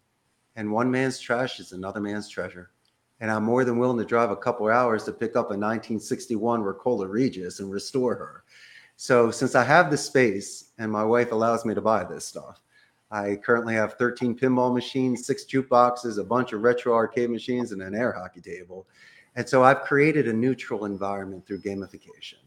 and 0.55 0.71
one 0.71 0.89
man's 0.89 1.19
trash 1.19 1.59
is 1.59 1.71
another 1.71 1.99
man's 1.99 2.29
treasure. 2.29 2.71
And 3.19 3.31
I'm 3.31 3.43
more 3.43 3.63
than 3.63 3.79
willing 3.79 3.97
to 3.97 4.05
drive 4.05 4.31
a 4.31 4.37
couple 4.37 4.67
hours 4.67 5.03
to 5.05 5.11
pick 5.11 5.31
up 5.31 5.47
a 5.47 5.57
1961 5.57 6.61
Rock-Ola 6.61 7.07
Regis 7.07 7.59
and 7.59 7.71
restore 7.71 8.15
her. 8.15 8.43
So 8.95 9.31
since 9.31 9.53
I 9.55 9.63
have 9.63 9.91
the 9.91 9.97
space 9.97 10.71
and 10.77 10.91
my 10.91 11.03
wife 11.03 11.31
allows 11.31 11.65
me 11.65 11.73
to 11.73 11.81
buy 11.81 12.03
this 12.03 12.25
stuff, 12.25 12.61
I 13.11 13.35
currently 13.35 13.73
have 13.75 13.93
13 13.93 14.37
pinball 14.37 14.73
machines, 14.73 15.25
six 15.25 15.45
jukeboxes, 15.45 16.19
a 16.19 16.23
bunch 16.23 16.53
of 16.53 16.61
retro 16.61 16.93
arcade 16.93 17.29
machines, 17.29 17.71
and 17.71 17.81
an 17.81 17.95
air 17.95 18.11
hockey 18.11 18.41
table. 18.41 18.87
And 19.35 19.47
so 19.47 19.63
I've 19.63 19.81
created 19.81 20.27
a 20.27 20.33
neutral 20.33 20.85
environment 20.85 21.45
through 21.45 21.61
gamification. 21.61 22.39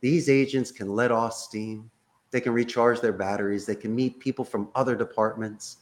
These 0.00 0.28
agents 0.28 0.70
can 0.70 0.90
let 0.90 1.10
off 1.10 1.32
steam, 1.32 1.90
they 2.34 2.40
can 2.40 2.52
recharge 2.52 3.00
their 3.00 3.12
batteries. 3.12 3.64
They 3.64 3.76
can 3.76 3.94
meet 3.94 4.18
people 4.18 4.44
from 4.44 4.68
other 4.74 4.96
departments. 4.96 5.76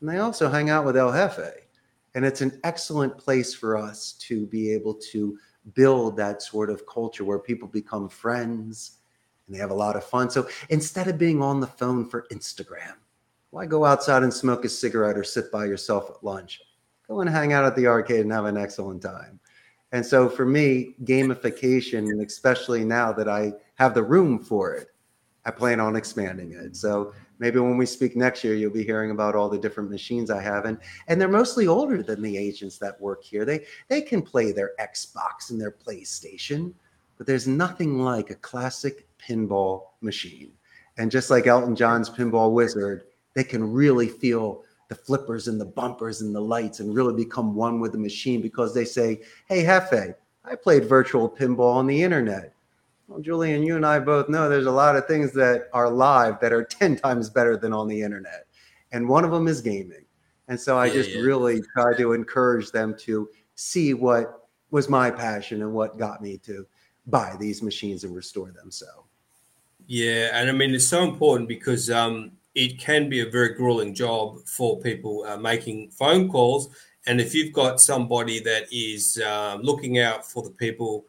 And 0.00 0.08
they 0.08 0.16
also 0.16 0.48
hang 0.48 0.70
out 0.70 0.86
with 0.86 0.96
El 0.96 1.12
Jefe. 1.12 1.52
And 2.14 2.24
it's 2.24 2.40
an 2.40 2.58
excellent 2.64 3.18
place 3.18 3.52
for 3.52 3.76
us 3.76 4.14
to 4.20 4.46
be 4.46 4.72
able 4.72 4.94
to 5.12 5.38
build 5.74 6.16
that 6.16 6.40
sort 6.40 6.70
of 6.70 6.86
culture 6.86 7.26
where 7.26 7.38
people 7.38 7.68
become 7.68 8.08
friends 8.08 9.00
and 9.46 9.54
they 9.54 9.60
have 9.60 9.70
a 9.70 9.74
lot 9.74 9.96
of 9.96 10.04
fun. 10.04 10.30
So 10.30 10.48
instead 10.70 11.08
of 11.08 11.18
being 11.18 11.42
on 11.42 11.60
the 11.60 11.66
phone 11.66 12.08
for 12.08 12.26
Instagram, 12.32 12.94
why 13.50 13.66
go 13.66 13.84
outside 13.84 14.22
and 14.22 14.32
smoke 14.32 14.64
a 14.64 14.68
cigarette 14.70 15.18
or 15.18 15.24
sit 15.24 15.52
by 15.52 15.66
yourself 15.66 16.08
at 16.08 16.24
lunch? 16.24 16.62
Go 17.06 17.20
and 17.20 17.28
hang 17.28 17.52
out 17.52 17.66
at 17.66 17.76
the 17.76 17.86
arcade 17.86 18.20
and 18.20 18.32
have 18.32 18.46
an 18.46 18.56
excellent 18.56 19.02
time. 19.02 19.38
And 19.92 20.04
so 20.04 20.26
for 20.30 20.46
me, 20.46 20.94
gamification, 21.04 22.24
especially 22.24 22.82
now 22.82 23.12
that 23.12 23.28
I 23.28 23.52
have 23.74 23.92
the 23.92 24.02
room 24.02 24.38
for 24.38 24.72
it, 24.72 24.88
I 25.48 25.50
plan 25.50 25.80
on 25.80 25.96
expanding 25.96 26.52
it. 26.52 26.76
So 26.76 27.14
maybe 27.38 27.58
when 27.58 27.78
we 27.78 27.86
speak 27.86 28.14
next 28.14 28.44
year, 28.44 28.54
you'll 28.54 28.70
be 28.70 28.84
hearing 28.84 29.12
about 29.12 29.34
all 29.34 29.48
the 29.48 29.58
different 29.58 29.90
machines 29.90 30.30
I 30.30 30.42
have, 30.42 30.66
and 30.66 30.76
and 31.06 31.18
they're 31.18 31.26
mostly 31.26 31.66
older 31.66 32.02
than 32.02 32.20
the 32.20 32.36
agents 32.36 32.76
that 32.78 33.00
work 33.00 33.24
here. 33.24 33.46
They 33.46 33.64
they 33.88 34.02
can 34.02 34.20
play 34.20 34.52
their 34.52 34.72
Xbox 34.78 35.48
and 35.48 35.58
their 35.58 35.72
PlayStation, 35.72 36.74
but 37.16 37.26
there's 37.26 37.48
nothing 37.48 37.98
like 37.98 38.28
a 38.28 38.34
classic 38.34 39.08
pinball 39.18 39.84
machine. 40.02 40.52
And 40.98 41.10
just 41.10 41.30
like 41.30 41.46
Elton 41.46 41.74
John's 41.74 42.10
Pinball 42.10 42.52
Wizard, 42.52 43.04
they 43.32 43.44
can 43.44 43.72
really 43.72 44.08
feel 44.08 44.64
the 44.88 44.96
flippers 44.96 45.48
and 45.48 45.58
the 45.58 45.64
bumpers 45.64 46.20
and 46.20 46.34
the 46.34 46.40
lights 46.40 46.80
and 46.80 46.94
really 46.94 47.14
become 47.14 47.54
one 47.54 47.80
with 47.80 47.92
the 47.92 47.98
machine 47.98 48.42
because 48.42 48.74
they 48.74 48.84
say, 48.84 49.22
"Hey, 49.48 49.62
Jefe, 49.62 50.14
I 50.44 50.56
played 50.56 50.84
virtual 50.84 51.26
pinball 51.26 51.72
on 51.72 51.86
the 51.86 52.02
internet." 52.02 52.52
Well, 53.08 53.20
Julian, 53.20 53.62
you 53.62 53.74
and 53.74 53.86
I 53.86 53.98
both 53.98 54.28
know 54.28 54.48
there's 54.48 54.66
a 54.66 54.70
lot 54.70 54.94
of 54.94 55.06
things 55.06 55.32
that 55.32 55.68
are 55.72 55.90
live 55.90 56.38
that 56.40 56.52
are 56.52 56.62
10 56.70 56.96
times 56.96 57.30
better 57.30 57.56
than 57.56 57.72
on 57.72 57.88
the 57.88 58.00
internet. 58.00 58.46
And 58.92 59.08
one 59.08 59.24
of 59.24 59.30
them 59.30 59.48
is 59.48 59.60
gaming. 59.62 60.04
And 60.48 60.60
so 60.60 60.78
I 60.78 60.86
yeah, 60.86 60.92
just 60.92 61.10
yeah. 61.10 61.20
really 61.20 61.62
try 61.74 61.96
to 61.96 62.12
encourage 62.12 62.70
them 62.70 62.94
to 63.00 63.28
see 63.54 63.94
what 63.94 64.48
was 64.70 64.88
my 64.88 65.10
passion 65.10 65.62
and 65.62 65.72
what 65.72 65.98
got 65.98 66.22
me 66.22 66.36
to 66.38 66.66
buy 67.06 67.34
these 67.40 67.62
machines 67.62 68.04
and 68.04 68.14
restore 68.14 68.50
them. 68.50 68.70
So, 68.70 68.86
yeah. 69.86 70.30
And 70.32 70.48
I 70.48 70.52
mean, 70.52 70.74
it's 70.74 70.86
so 70.86 71.02
important 71.02 71.48
because 71.48 71.90
um, 71.90 72.32
it 72.54 72.78
can 72.78 73.08
be 73.08 73.20
a 73.20 73.26
very 73.26 73.54
grueling 73.54 73.94
job 73.94 74.38
for 74.46 74.80
people 74.80 75.24
uh, 75.26 75.38
making 75.38 75.90
phone 75.90 76.28
calls. 76.28 76.68
And 77.06 77.20
if 77.20 77.34
you've 77.34 77.54
got 77.54 77.80
somebody 77.80 78.40
that 78.40 78.66
is 78.70 79.20
uh, 79.24 79.58
looking 79.62 79.98
out 79.98 80.30
for 80.30 80.42
the 80.42 80.50
people 80.50 81.06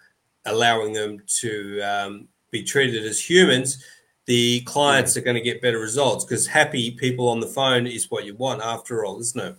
allowing 0.50 0.94
them 0.94 1.22
to 1.40 1.82
um, 1.82 2.28
be 2.52 2.64
treated 2.64 3.06
as 3.06 3.20
humans, 3.20 3.84
the 4.26 4.62
clients 4.62 5.18
are 5.18 5.22
going 5.22 5.36
to 5.36 5.42
get 5.42 5.62
better 5.62 5.80
results 5.80 6.24
because 6.24 6.46
happy 6.46 6.92
people 6.92 7.30
on 7.30 7.40
the 7.40 7.48
phone 7.48 7.88
is 7.88 8.12
what 8.12 8.26
you 8.26 8.36
want 8.36 8.62
after 8.62 9.04
all, 9.04 9.20
isn't 9.20 9.42
it? 9.42 9.56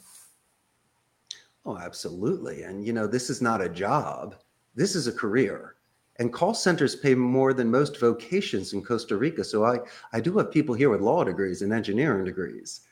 Oh, 1.67 1.77
absolutely. 1.77 2.63
And, 2.63 2.87
you 2.87 2.93
know, 2.93 3.07
this 3.07 3.31
is 3.31 3.43
not 3.43 3.61
a 3.61 3.69
job, 3.69 4.37
this 4.75 4.95
is 4.95 5.07
a 5.07 5.13
career. 5.13 5.75
And 6.19 6.33
call 6.33 6.53
centers 6.53 6.95
pay 6.95 7.15
more 7.15 7.55
than 7.55 7.71
most 7.71 7.99
vocations 7.99 8.73
in 8.73 8.83
Costa 8.83 9.17
Rica. 9.17 9.43
So 9.43 9.65
I, 9.65 9.79
I 10.13 10.21
do 10.21 10.37
have 10.37 10.53
people 10.53 10.75
here 10.75 10.91
with 10.91 11.01
law 11.01 11.25
degrees 11.25 11.63
and 11.63 11.73
engineering 11.73 12.25
degrees 12.25 12.83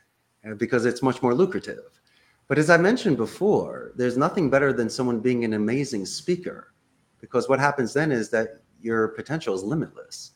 uh, 0.49 0.55
because 0.55 0.87
it's 0.87 1.03
much 1.03 1.23
more 1.23 1.35
lucrative. 1.35 2.01
But 2.49 2.59
as 2.59 2.71
I 2.71 2.79
mentioned 2.79 3.19
before, 3.19 3.93
there's 3.97 4.17
nothing 4.17 4.49
better 4.49 4.73
than 4.73 4.89
someone 4.89 5.21
being 5.21 5.45
an 5.45 5.53
amazing 5.53 6.07
speaker 6.07 6.73
because 7.21 7.49
what 7.49 7.59
happens 7.59 7.93
then 7.93 8.13
is 8.13 8.31
that 8.31 8.63
your 8.81 9.09
potential 9.09 9.55
is 9.55 9.63
limitless. 9.63 10.33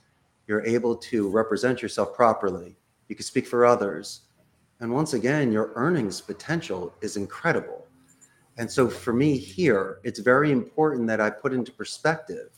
You're 0.46 0.64
able 0.66 0.96
to 0.96 1.28
represent 1.28 1.80
yourself 1.80 2.14
properly. 2.14 2.76
You 3.08 3.16
can 3.16 3.24
speak 3.24 3.46
for 3.46 3.64
others. 3.64 4.22
And 4.80 4.92
once 4.92 5.14
again, 5.14 5.52
your 5.52 5.72
earnings 5.76 6.20
potential 6.20 6.94
is 7.00 7.16
incredible. 7.16 7.86
And 8.58 8.70
so 8.70 8.88
for 8.88 9.12
me 9.12 9.38
here, 9.38 10.00
it's 10.02 10.18
very 10.18 10.50
important 10.50 11.06
that 11.06 11.20
I 11.20 11.30
put 11.30 11.52
into 11.52 11.72
perspective 11.72 12.50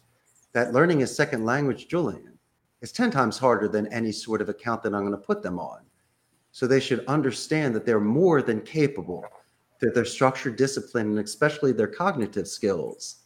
that 0.52 0.72
learning 0.72 1.02
a 1.02 1.06
second 1.06 1.44
language, 1.44 1.88
Julian, 1.88 2.38
is 2.80 2.92
10 2.92 3.10
times 3.10 3.38
harder 3.38 3.68
than 3.68 3.92
any 3.92 4.12
sort 4.12 4.40
of 4.40 4.48
account 4.48 4.82
that 4.82 4.94
I'm 4.94 5.02
going 5.02 5.12
to 5.12 5.18
put 5.18 5.42
them 5.42 5.58
on. 5.58 5.80
So 6.52 6.66
they 6.66 6.80
should 6.80 7.04
understand 7.06 7.74
that 7.74 7.84
they're 7.84 8.00
more 8.00 8.40
than 8.40 8.60
capable, 8.60 9.24
that 9.80 9.94
their 9.94 10.04
structured 10.04 10.56
discipline 10.56 11.08
and 11.08 11.18
especially 11.18 11.72
their 11.72 11.88
cognitive 11.88 12.46
skills 12.46 13.23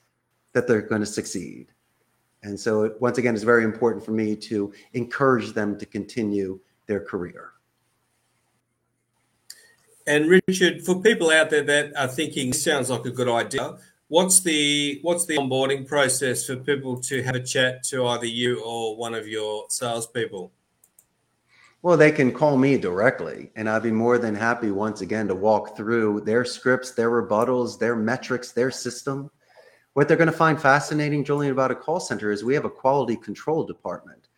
that 0.53 0.67
they're 0.67 0.83
going 0.83 1.01
to 1.01 1.07
succeed. 1.07 1.69
And 2.43 2.59
so, 2.59 2.85
it, 2.85 3.01
once 3.01 3.19
again, 3.19 3.35
it's 3.35 3.45
very 3.45 3.65
important 3.65 4.05
for 4.05 4.13
me 4.13 4.37
to 4.37 4.73
encourage 4.93 5.53
them 5.53 5.79
to 5.79 5.87
continue 5.87 6.61
their 6.87 7.01
career. 7.01 7.53
And 10.07 10.41
Richard, 10.49 10.85
for 10.85 11.03
people 11.03 11.31
out 11.31 11.51
there 11.51 11.65
that 11.65 11.95
are 11.95 12.09
thinking 12.09 12.53
sounds 12.53 12.89
like 12.89 13.05
a 13.05 13.11
good 13.11 13.29
idea, 13.29 13.77
what's 14.09 14.41
the 14.41 15.01
what's 15.03 15.27
the 15.27 15.37
onboarding 15.37 15.87
process 15.87 16.47
for 16.47 16.57
people 16.57 16.99
to 17.03 17.23
have 17.23 17.35
a 17.35 17.43
chat 17.43 17.85
to 17.85 18.07
either 18.07 18.27
you 18.27 18.63
or 18.65 18.97
one 18.97 19.15
of 19.15 19.29
your 19.29 19.67
salespeople? 19.69 20.53
Well, 21.83 21.97
they 21.97 22.11
can 22.11 22.33
call 22.33 22.57
me 22.57 22.77
directly, 22.79 23.53
and 23.55 23.69
I'd 23.69 23.83
be 23.83 23.93
more 23.93 24.19
than 24.19 24.35
happy 24.35 24.71
once 24.71 25.03
again 25.03 25.29
to 25.29 25.35
walk 25.35 25.77
through 25.77 26.23
their 26.23 26.45
scripts, 26.45 26.93
their 26.93 27.11
rebuttals, 27.11 27.79
their 27.79 27.95
metrics, 27.95 28.51
their 28.51 28.71
system 28.71 29.31
what 29.95 30.07
they're 30.07 30.17
going 30.17 30.31
to 30.31 30.37
find 30.37 30.61
fascinating, 30.61 31.25
Julian, 31.25 31.53
about 31.53 31.71
a 31.71 31.75
call 31.75 32.01
center 32.01 32.31
is 32.31 32.45
we 32.45 32.55
have 32.55 32.65
a 32.65 32.71
quality 32.71 33.17
control 33.17 33.65
department. 33.65 34.29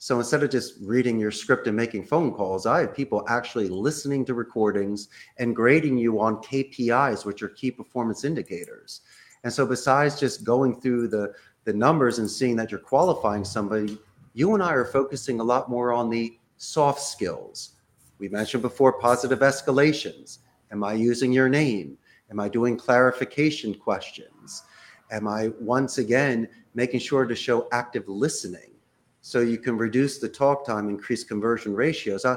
So 0.00 0.18
instead 0.18 0.44
of 0.44 0.50
just 0.50 0.74
reading 0.80 1.18
your 1.18 1.32
script 1.32 1.66
and 1.66 1.76
making 1.76 2.04
phone 2.04 2.32
calls, 2.32 2.66
I 2.66 2.80
have 2.82 2.94
people 2.94 3.24
actually 3.28 3.68
listening 3.68 4.24
to 4.26 4.34
recordings 4.34 5.08
and 5.38 5.56
grading 5.56 5.98
you 5.98 6.20
on 6.20 6.36
KPIs, 6.36 7.24
which 7.24 7.42
are 7.42 7.48
key 7.48 7.72
performance 7.72 8.24
indicators. 8.24 9.00
And 9.42 9.52
so 9.52 9.66
besides 9.66 10.20
just 10.20 10.44
going 10.44 10.80
through 10.80 11.08
the, 11.08 11.34
the 11.64 11.72
numbers 11.72 12.20
and 12.20 12.30
seeing 12.30 12.54
that 12.56 12.70
you're 12.70 12.78
qualifying 12.78 13.44
somebody, 13.44 13.98
you 14.34 14.54
and 14.54 14.62
I 14.62 14.72
are 14.72 14.84
focusing 14.84 15.40
a 15.40 15.44
lot 15.44 15.68
more 15.68 15.92
on 15.92 16.10
the 16.10 16.38
soft 16.58 17.00
skills. 17.00 17.72
We 18.18 18.28
mentioned 18.28 18.62
before 18.62 19.00
positive 19.00 19.40
escalations. 19.40 20.38
Am 20.70 20.84
I 20.84 20.92
using 20.92 21.32
your 21.32 21.48
name? 21.48 21.98
Am 22.30 22.38
I 22.38 22.48
doing 22.48 22.76
clarification 22.76 23.74
questions? 23.74 24.62
Am 25.10 25.28
I 25.28 25.48
once 25.60 25.98
again 25.98 26.48
making 26.74 27.00
sure 27.00 27.26
to 27.26 27.34
show 27.34 27.68
active 27.72 28.08
listening 28.08 28.72
so 29.20 29.40
you 29.40 29.58
can 29.58 29.76
reduce 29.76 30.18
the 30.18 30.28
talk 30.28 30.64
time, 30.64 30.88
increase 30.88 31.24
conversion 31.24 31.74
ratios? 31.74 32.24
Uh, 32.24 32.36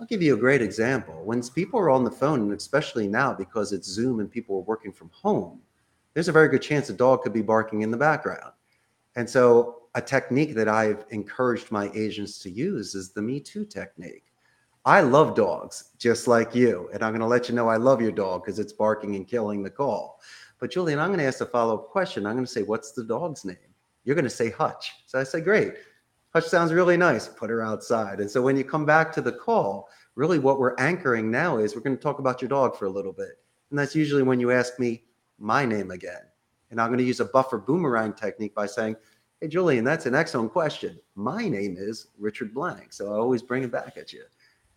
I'll 0.00 0.06
give 0.06 0.22
you 0.22 0.34
a 0.34 0.38
great 0.38 0.62
example. 0.62 1.22
When 1.24 1.42
people 1.42 1.78
are 1.78 1.90
on 1.90 2.04
the 2.04 2.10
phone, 2.10 2.40
and 2.40 2.52
especially 2.52 3.06
now 3.06 3.32
because 3.32 3.72
it's 3.72 3.88
Zoom 3.88 4.20
and 4.20 4.30
people 4.30 4.56
are 4.56 4.62
working 4.62 4.92
from 4.92 5.10
home, 5.10 5.60
there's 6.14 6.28
a 6.28 6.32
very 6.32 6.48
good 6.48 6.62
chance 6.62 6.88
a 6.90 6.92
dog 6.92 7.22
could 7.22 7.32
be 7.32 7.42
barking 7.42 7.82
in 7.82 7.90
the 7.90 7.96
background. 7.96 8.52
And 9.16 9.28
so, 9.28 9.82
a 9.96 10.00
technique 10.00 10.54
that 10.54 10.66
I've 10.66 11.04
encouraged 11.10 11.70
my 11.70 11.88
agents 11.94 12.40
to 12.40 12.50
use 12.50 12.96
is 12.96 13.12
the 13.12 13.22
Me 13.22 13.38
Too 13.38 13.64
technique. 13.64 14.24
I 14.84 15.00
love 15.00 15.34
dogs 15.34 15.90
just 15.98 16.26
like 16.28 16.54
you. 16.54 16.90
And 16.92 17.02
I'm 17.02 17.12
going 17.12 17.20
to 17.20 17.26
let 17.26 17.48
you 17.48 17.54
know 17.54 17.68
I 17.68 17.76
love 17.76 18.02
your 18.02 18.12
dog 18.12 18.44
because 18.44 18.58
it's 18.58 18.72
barking 18.72 19.16
and 19.16 19.26
killing 19.26 19.62
the 19.62 19.70
call. 19.70 20.20
But 20.58 20.70
Julian, 20.70 20.98
I'm 20.98 21.08
going 21.08 21.18
to 21.18 21.24
ask 21.26 21.40
a 21.40 21.46
follow 21.46 21.74
up 21.74 21.88
question. 21.88 22.26
I'm 22.26 22.34
going 22.34 22.46
to 22.46 22.50
say, 22.50 22.62
What's 22.62 22.92
the 22.92 23.04
dog's 23.04 23.44
name? 23.44 23.56
You're 24.04 24.14
going 24.14 24.24
to 24.24 24.30
say 24.30 24.50
Hutch. 24.50 24.92
So 25.06 25.18
I 25.18 25.24
say, 25.24 25.40
Great. 25.40 25.74
Hutch 26.32 26.46
sounds 26.46 26.72
really 26.72 26.96
nice. 26.96 27.28
Put 27.28 27.50
her 27.50 27.62
outside. 27.62 28.20
And 28.20 28.30
so 28.30 28.42
when 28.42 28.56
you 28.56 28.64
come 28.64 28.84
back 28.84 29.12
to 29.12 29.20
the 29.20 29.32
call, 29.32 29.88
really 30.16 30.38
what 30.38 30.58
we're 30.58 30.74
anchoring 30.78 31.30
now 31.30 31.58
is 31.58 31.74
we're 31.74 31.82
going 31.82 31.96
to 31.96 32.02
talk 32.02 32.18
about 32.18 32.42
your 32.42 32.48
dog 32.48 32.76
for 32.76 32.86
a 32.86 32.90
little 32.90 33.12
bit. 33.12 33.38
And 33.70 33.78
that's 33.78 33.94
usually 33.94 34.22
when 34.22 34.40
you 34.40 34.50
ask 34.50 34.78
me 34.78 35.04
my 35.38 35.64
name 35.64 35.90
again. 35.90 36.22
And 36.70 36.80
I'm 36.80 36.88
going 36.88 36.98
to 36.98 37.04
use 37.04 37.20
a 37.20 37.26
buffer 37.26 37.58
boomerang 37.58 38.14
technique 38.14 38.54
by 38.54 38.66
saying, 38.66 38.96
Hey, 39.40 39.48
Julian, 39.48 39.84
that's 39.84 40.06
an 40.06 40.14
excellent 40.14 40.52
question. 40.52 40.98
My 41.14 41.48
name 41.48 41.76
is 41.78 42.08
Richard 42.18 42.52
Blank. 42.54 42.92
So 42.92 43.12
I 43.12 43.16
always 43.16 43.42
bring 43.42 43.62
it 43.62 43.70
back 43.70 43.96
at 43.96 44.12
you 44.12 44.22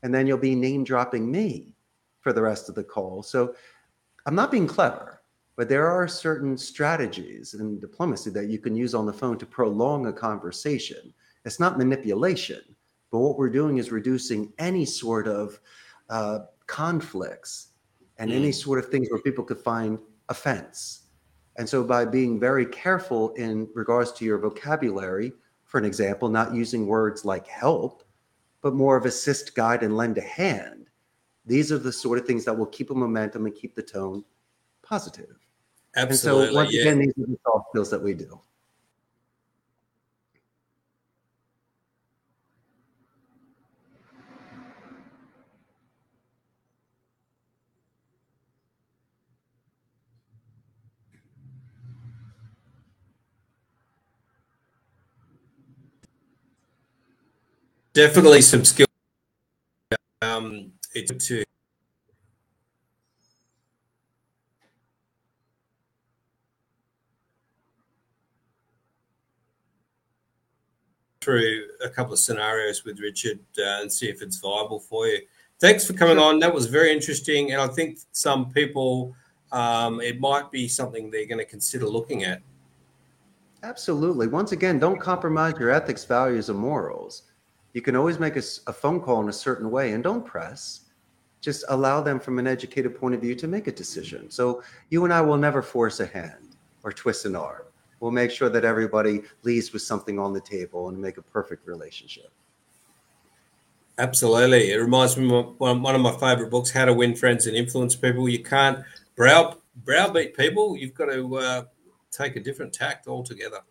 and 0.03 0.13
then 0.13 0.27
you'll 0.27 0.38
be 0.38 0.55
name 0.55 0.84
dropping 0.84 1.29
me 1.29 1.74
for 2.22 2.34
the 2.34 2.41
rest 2.41 2.69
of 2.69 2.75
the 2.75 2.84
call. 2.84 3.24
So 3.24 3.55
I'm 4.25 4.36
not 4.36 4.51
being 4.51 4.67
clever, 4.67 5.16
but 5.57 5.67
there 5.67 5.87
are 5.87 6.07
certain 6.07 6.55
strategies 6.55 7.55
in 7.55 7.79
diplomacy 7.79 8.29
that 8.29 8.47
you 8.47 8.59
can 8.59 8.75
use 8.75 8.93
on 8.93 9.07
the 9.07 9.11
phone 9.11 9.39
to 9.39 9.45
prolong 9.45 10.05
a 10.05 10.13
conversation. 10.13 11.11
It's 11.45 11.59
not 11.59 11.79
manipulation, 11.79 12.61
but 13.11 13.17
what 13.17 13.39
we're 13.39 13.49
doing 13.49 13.79
is 13.79 13.91
reducing 13.91 14.53
any 14.59 14.85
sort 14.85 15.27
of 15.27 15.59
uh, 16.09 16.39
conflicts 16.67 17.69
and 18.19 18.29
mm. 18.29 18.35
any 18.35 18.51
sort 18.51 18.77
of 18.77 18.89
things 18.89 19.07
where 19.09 19.19
people 19.19 19.43
could 19.43 19.57
find 19.57 19.97
offense. 20.29 21.07
And 21.55 21.67
so, 21.67 21.83
by 21.83 22.05
being 22.05 22.39
very 22.39 22.67
careful 22.67 23.33
in 23.33 23.67
regards 23.73 24.11
to 24.13 24.25
your 24.25 24.37
vocabulary, 24.37 25.33
for 25.65 25.79
an 25.79 25.85
example, 25.85 26.29
not 26.29 26.53
using 26.53 26.85
words 26.85 27.25
like 27.25 27.47
help, 27.47 28.03
but 28.61 28.75
more 28.75 28.95
of 28.95 29.05
assist, 29.05 29.55
guide, 29.55 29.81
and 29.81 29.97
lend 29.97 30.19
a 30.19 30.21
hand. 30.21 30.91
These 31.47 31.71
are 31.71 31.79
the 31.79 31.91
sort 31.91 32.19
of 32.19 32.27
things 32.27 32.45
that 32.45 32.55
will 32.55 32.67
keep 32.67 32.91
a 32.91 32.95
momentum 32.95 33.47
and 33.47 33.55
keep 33.55 33.73
the 33.73 33.81
tone 33.81 34.23
positive. 34.83 35.46
Absolutely. 35.97 36.43
And 36.45 36.51
so 36.51 36.55
once 36.55 36.73
yeah. 36.73 36.81
again, 36.81 36.99
these 36.99 37.09
are 37.09 37.27
the 37.27 37.37
soft 37.43 37.69
skills 37.71 37.89
that 37.89 38.01
we 38.01 38.13
do. 38.13 38.39
definitely 57.97 58.41
some 58.41 58.63
skill. 58.63 58.85
Um, 60.21 60.71
it's 60.93 61.27
to 61.27 61.46
through 71.27 71.67
a 71.84 71.89
couple 71.89 72.13
of 72.13 72.19
scenarios 72.19 72.86
with 72.86 73.00
Richard 73.00 73.39
uh, 73.60 73.81
and 73.81 73.91
see 73.91 74.07
if 74.07 74.22
it's 74.22 74.38
viable 74.38 74.79
for 74.79 75.07
you. 75.07 75.19
Thanks 75.60 75.86
for 75.86 75.93
coming 75.93 76.17
on. 76.17 76.39
That 76.39 76.53
was 76.53 76.67
very 76.67 76.91
interesting, 76.93 77.51
and 77.51 77.62
I 77.62 77.67
think 77.67 78.00
some 78.12 78.50
people 78.51 79.13
um, 79.51 80.00
it 80.01 80.19
might 80.19 80.51
be 80.51 80.67
something 80.67 81.12
they're 81.12 81.25
going 81.25 81.39
to 81.39 81.46
consider 81.46 81.86
looking 81.86 82.24
at. 82.24 82.41
Absolutely. 83.63 84.27
Once 84.27 84.53
again, 84.53 84.79
don't 84.79 85.00
compromise 85.00 85.55
your 85.60 85.72
ethics, 85.72 86.05
values, 86.05 86.50
and 86.50 86.57
morals 86.60 87.24
you 87.77 87.81
can 87.84 87.96
always 87.96 88.17
make 88.17 88.36
a, 88.36 88.41
a 88.65 88.74
phone 88.74 89.00
call 89.00 89.22
in 89.22 89.29
a 89.29 89.34
certain 89.34 89.69
way 89.69 89.91
and 89.91 90.04
don't 90.04 90.25
press 90.25 90.82
just 91.41 91.63
allow 91.69 92.01
them 92.01 92.19
from 92.19 92.39
an 92.39 92.47
educated 92.47 92.99
point 92.99 93.13
of 93.13 93.21
view 93.21 93.36
to 93.36 93.47
make 93.47 93.67
a 93.67 93.71
decision 93.71 94.32
so 94.32 94.63
you 94.89 95.04
and 95.04 95.13
i 95.13 95.21
will 95.21 95.38
never 95.38 95.62
force 95.62 95.99
a 95.99 96.06
hand 96.08 96.56
or 96.82 96.91
twist 96.91 97.25
an 97.25 97.36
arm 97.36 97.62
we'll 97.99 98.12
make 98.12 98.31
sure 98.31 98.49
that 98.49 98.65
everybody 98.65 99.21
leaves 99.43 99.73
with 99.73 99.81
something 99.81 100.19
on 100.19 100.33
the 100.33 100.41
table 100.41 100.89
and 100.89 100.97
make 100.97 101.17
a 101.17 101.21
perfect 101.21 101.67
relationship. 101.67 102.31
Absolutely. 103.97 104.71
It 104.71 104.77
reminds 104.77 105.17
me 105.17 105.33
of 105.33 105.60
one 105.60 105.95
of 105.95 106.01
my 106.01 106.15
favorite 106.17 106.51
books 106.51 106.69
how 106.69 106.86
to 106.86 106.93
win 106.93 107.15
friends 107.15 107.47
and 107.47 107.57
influence 107.57 107.95
people. 107.95 108.29
You 108.29 108.43
can't 108.43 108.83
brow 109.15 109.57
browbeat 109.86 110.38
people. 110.38 110.77
You've 110.77 110.93
got 110.93 111.05
to 111.05 111.38
uh, 111.38 111.63
take 112.12 112.36
a 112.36 112.39
different 112.39 112.73
tact 112.73 113.07
altogether. 113.07 113.62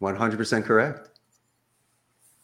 100% 0.00 0.64
correct 0.64 1.13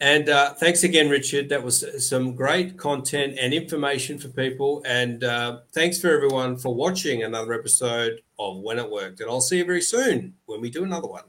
and 0.01 0.29
uh, 0.29 0.55
thanks 0.55 0.83
again, 0.83 1.11
Richard. 1.11 1.51
That 1.51 1.63
was 1.63 1.85
some 2.09 2.35
great 2.35 2.79
content 2.79 3.37
and 3.39 3.53
information 3.53 4.19
for 4.19 4.29
people. 4.29 4.83
And 4.87 5.23
uh, 5.23 5.61
thanks 5.73 6.01
for 6.01 6.09
everyone 6.11 6.57
for 6.57 6.75
watching 6.75 7.23
another 7.23 7.53
episode 7.53 8.23
of 8.39 8.59
When 8.59 8.79
It 8.79 8.91
Worked. 8.91 9.21
And 9.21 9.31
I'll 9.31 9.43
see 9.43 9.59
you 9.59 9.65
very 9.65 9.83
soon 9.83 10.35
when 10.47 10.61
we 10.61 10.71
do 10.71 10.85
another 10.85 11.09
one. 11.09 11.25